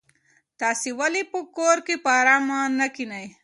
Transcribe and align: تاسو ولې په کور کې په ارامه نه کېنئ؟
تاسو 0.59 0.89
ولې 0.99 1.21
په 1.31 1.39
کور 1.57 1.77
کې 1.85 1.95
په 2.03 2.09
ارامه 2.19 2.59
نه 2.79 2.87
کېنئ؟ 2.95 3.25